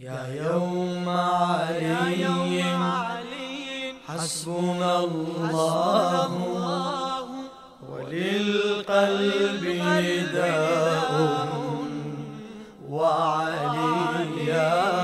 [0.00, 2.24] يا يوم علي
[4.08, 6.30] حسبنا الله
[7.88, 11.12] وللقلب نداء
[14.50, 15.00] وعلياه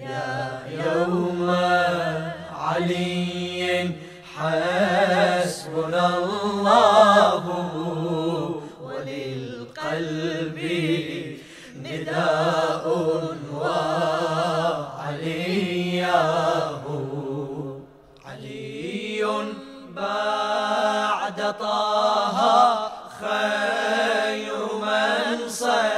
[0.00, 1.50] يا يوم
[2.60, 3.90] علي
[4.36, 4.75] حسبنا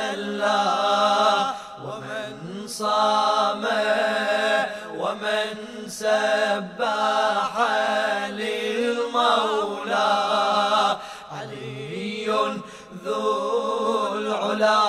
[0.08, 1.54] صلى
[1.84, 3.64] ومن صام
[4.98, 5.56] ومن
[5.88, 7.52] سبح
[8.28, 10.10] للمولى
[11.32, 12.26] علي
[13.04, 14.84] ذو العلا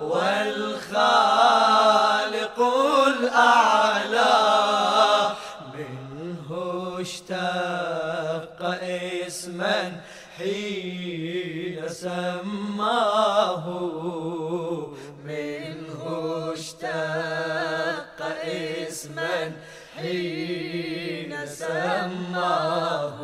[0.00, 0.98] والخالق
[3.06, 4.34] الأعلى.
[5.74, 6.48] منه
[7.00, 8.60] اشتق
[9.26, 9.80] اسما
[10.38, 13.64] حين سماه.
[19.96, 23.18] حين سماه.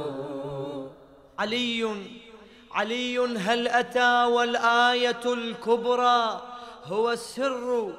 [1.39, 1.95] علي
[2.73, 6.43] علي هل أتى والآية الكبرى؟
[6.85, 7.93] هو السر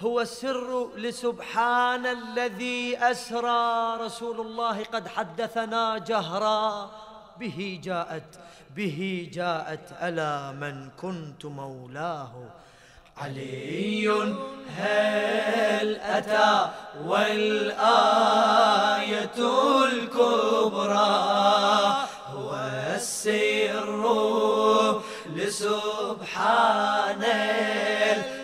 [0.00, 3.96] هو السر لسبحان الذي أسرى.
[4.00, 6.90] رسول الله قد حدثنا جهرا.
[7.40, 8.38] به جاءت
[8.76, 12.32] به جاءت ألا من كنت مولاه؟
[13.22, 14.08] علي
[14.76, 16.68] هل أتى
[17.04, 18.18] والآية
[19.84, 21.16] الكبرى
[22.34, 22.54] هو
[22.94, 24.02] السر
[25.34, 27.22] لسبحان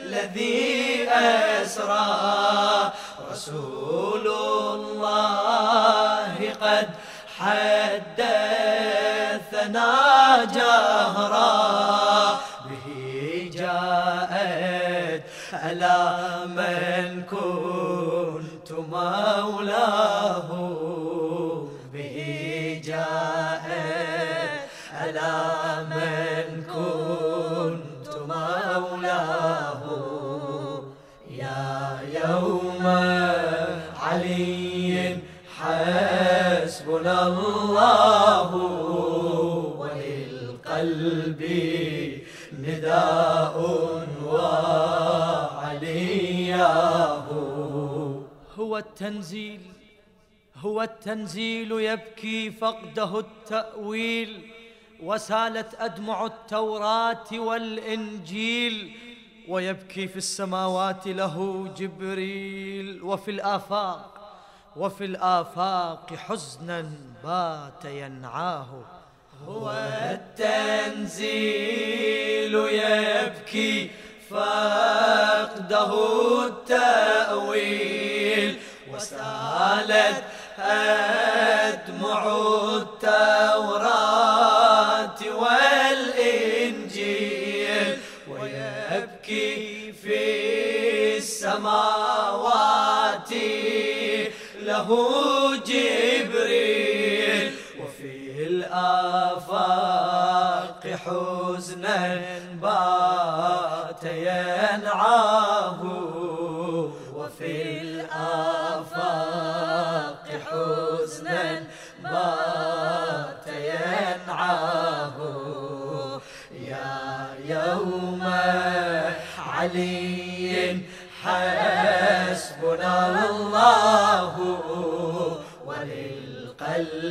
[0.05, 2.93] الذي أسرى
[3.31, 5.13] رسول الله
[6.63, 6.89] قد
[7.39, 8.33] حدثنا
[10.45, 11.73] جهرا
[15.63, 20.12] ألا من كنت مولاه
[48.93, 49.61] التنزيل
[50.57, 54.51] هو التنزيل يبكي فقده التأويل
[55.03, 58.97] وسالت أدمع التوراة والإنجيل
[59.49, 64.39] ويبكي في السماوات له جبريل وفي الآفاق
[64.77, 66.91] وفي الآفاق حزنا
[67.25, 68.85] بات ينعاه.
[69.47, 69.71] هو
[70.41, 71.35] التنزيل
[72.55, 73.91] يبكي
[74.31, 75.93] فقده
[76.47, 77.92] التأويل.
[79.13, 80.25] وسالت
[80.59, 82.23] أدمع
[82.77, 84.01] التوراة
[86.23, 87.19] والإنجيل
[88.29, 92.53] ويبكي في السماوات
[94.61, 94.89] له
[95.67, 100.03] جبريل وفي الآفاق
[101.07, 102.21] حزنا
[102.63, 105.42] بات ينعاه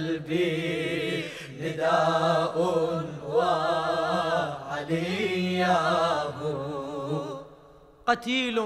[0.01, 0.29] وللقلب
[1.61, 2.55] نداء
[3.29, 4.81] وعلياه.
[8.07, 8.57] قتيل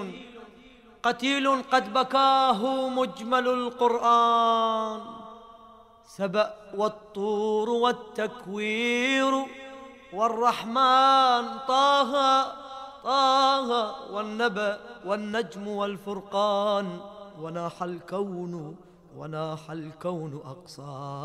[1.04, 5.00] قتيل قد بكاه مجمل القرآن.
[6.07, 9.45] سبأ والطور والتكوير
[10.13, 11.44] والرحمن.
[11.68, 12.12] طه
[13.04, 13.69] طه
[14.12, 17.00] والنبأ والنجم والفرقان.
[17.42, 18.75] وناح الكون
[19.17, 21.15] وناح الكون أقصاه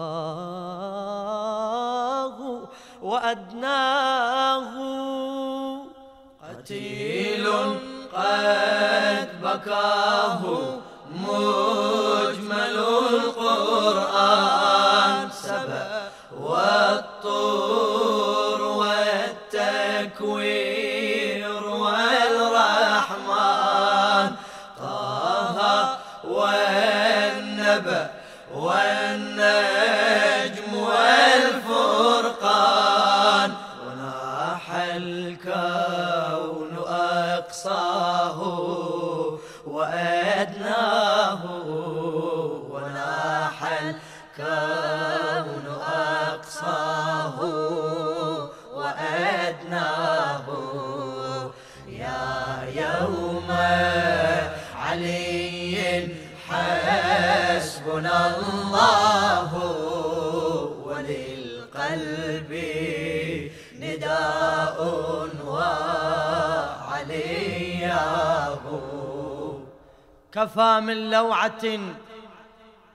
[3.02, 4.74] وأدناه.
[6.48, 7.46] قتيل
[8.14, 10.40] قد بكاه
[11.10, 12.76] مجمل
[13.94, 14.50] القرآن
[15.30, 16.10] سبأ
[16.40, 17.49] والطور
[70.32, 71.78] كفى من لوعة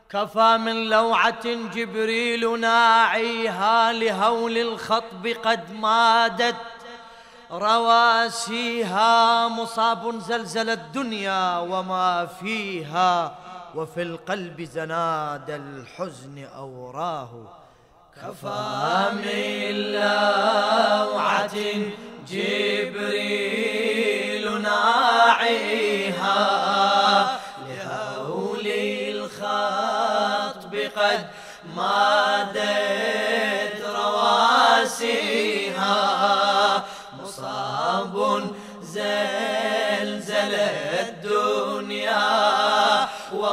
[0.10, 6.56] كفى من لوعة جبريل ناعيها لهول الخطب قد مادت.
[7.52, 13.36] رواسيها مصاب زلزل الدنيا وما فيها
[13.76, 17.30] وفي القلب زناد الحزن أوراه.
[18.16, 21.58] كفى من لوعة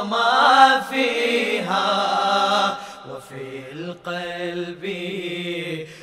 [0.03, 1.87] وما فيها
[3.09, 4.83] وفي القلب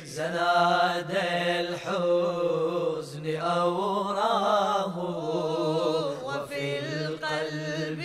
[0.05, 1.11] زناد
[1.59, 4.97] الحزن أوراه
[6.23, 8.01] وفي القلب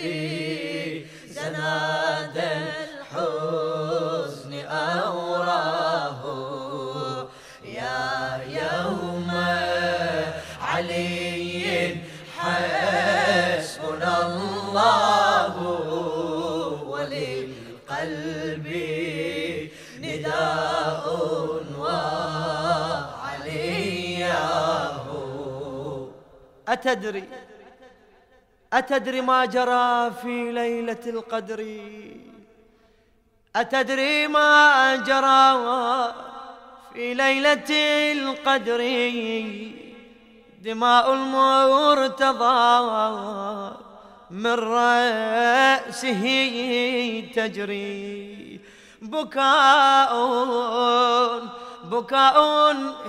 [1.29, 2.37] زناد
[3.17, 6.21] الحزن أوراه
[7.65, 9.31] يا يوم
[10.61, 11.95] علي
[12.37, 12.86] حسبنا
[26.77, 27.23] أتدري؟
[28.73, 31.61] أتدري ما جرى في ليلة القدر؟
[33.55, 35.47] أتدري ما جرى
[36.93, 37.69] في ليلة
[38.13, 38.81] القدر؟
[40.61, 42.67] دماء المرتضى
[44.31, 46.23] من رأسه
[47.35, 48.59] تجري.
[49.01, 50.13] بكاء
[51.83, 52.37] بكاء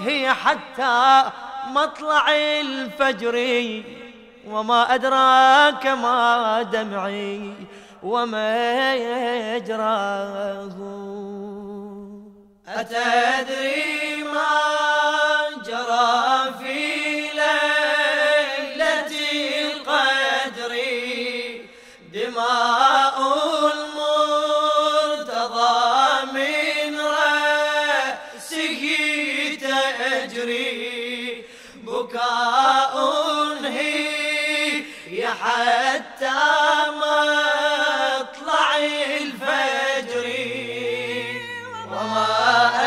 [0.00, 1.30] هي حتى
[1.74, 3.36] مطلع الفجر
[4.46, 7.52] وما أدراك ما دمعي
[8.02, 8.94] وما
[9.56, 10.76] يجراه.
[12.68, 14.87] أتدري ما
[35.40, 36.40] حتى
[37.00, 38.68] مطلع
[39.22, 40.26] الفجر.
[41.90, 42.34] وما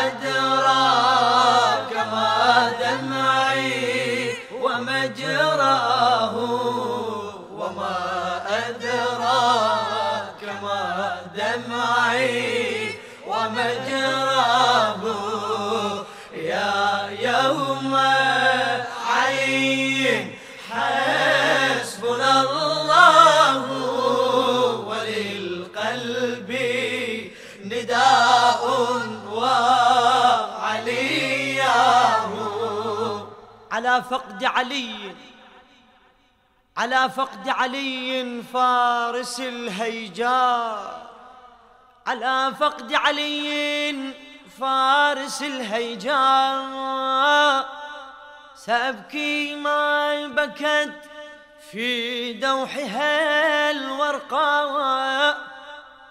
[0.06, 6.36] أدراك ما دمعي ومجراه
[7.52, 7.98] وما
[8.48, 10.82] أدراك ما
[11.36, 12.51] دمعي
[33.92, 35.14] على فقد علي.
[36.76, 41.10] على فقد علي فارس الهيجاء.
[42.06, 44.12] على فقد علي
[44.60, 46.68] فارس الهيجاء.
[48.54, 51.00] سأبكي ما بكت
[51.70, 55.38] في دوحها الورقاء.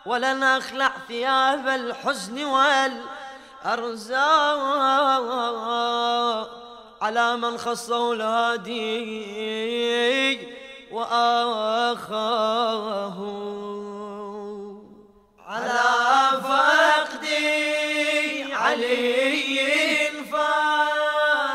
[0.05, 2.43] ولن أخلع ثياب الحزن
[3.65, 4.21] والأرزاق
[7.01, 8.91] على من خصه الهادي
[10.91, 12.01] وآخاه.
[15.47, 15.81] على
[16.43, 19.61] فقدي علي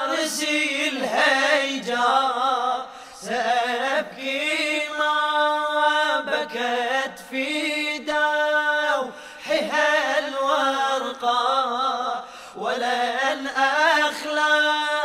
[0.07, 2.87] فارسي الهيجاء
[3.21, 12.25] سأبكي ما بكت في دوحها الورقة
[12.57, 14.96] ولن أخلع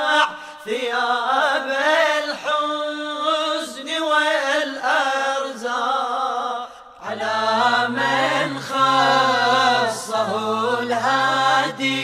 [0.66, 1.68] ثياب
[2.24, 5.82] الحزن والأرزاق
[7.06, 10.32] على من خصه
[10.80, 12.02] الهادي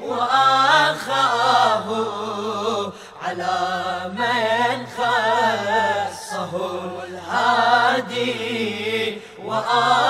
[0.00, 1.86] وأخاه
[3.22, 3.58] على
[4.18, 6.52] من خصه
[7.04, 8.56] الهادي
[9.44, 10.05] وأخاه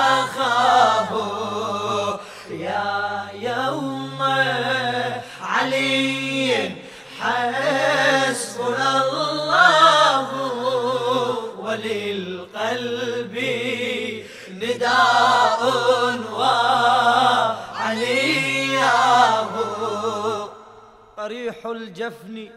[21.87, 22.49] الجفن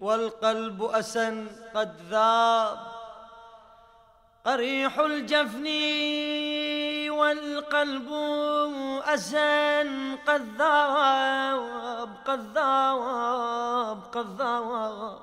[0.00, 2.78] والقلب أسن قد ذاب.
[4.44, 5.66] قريح الجفن
[7.10, 8.12] والقلب
[9.04, 15.18] أسن قد ذاب قد ذاب قد ذاب.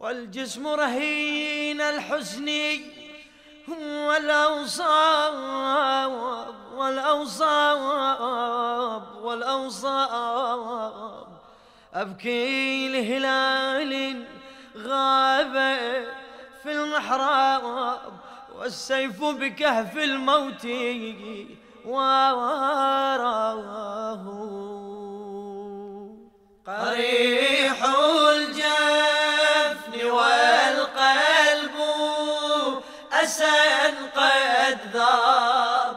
[0.00, 2.48] والجسم رهين الحسن
[4.08, 5.34] والأوصاب
[6.74, 7.82] والأوصاب
[9.22, 10.27] والأوصاب.
[11.98, 14.24] أبكي لهلال
[14.76, 15.52] غاب
[16.62, 18.00] في المحراب
[18.58, 20.64] والسيف بكهف الموت
[21.84, 23.38] وراه
[26.66, 27.84] قريح
[28.32, 31.76] الجفن والقلب
[33.12, 33.46] أسى
[34.16, 35.96] قد ذاب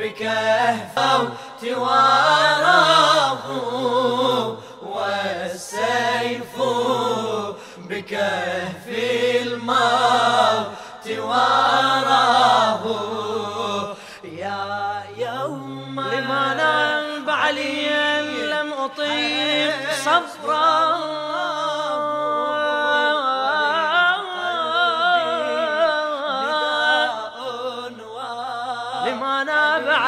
[0.00, 0.98] بكهف
[1.60, 2.49] تواراه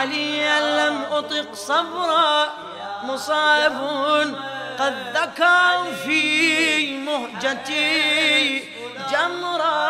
[0.02, 2.48] عليا لم أطق صبرا.
[3.02, 3.78] مصاب
[4.78, 8.64] قد ذكر في مهجتي
[9.10, 9.82] جمرا.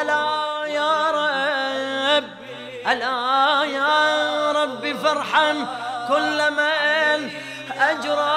[0.00, 0.26] ألا
[0.66, 2.24] يا رب
[2.90, 5.52] ألا يا رب فرحا
[6.08, 7.30] كل من
[7.80, 8.36] أجرى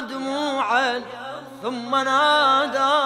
[0.00, 1.02] دموعا
[1.62, 2.99] ثم نادى